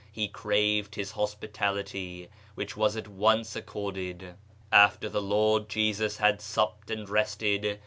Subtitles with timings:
[0.11, 4.33] He craved his hospitality, which was at once accorded.
[4.71, 7.79] After the Lord Jesus had supped and rested.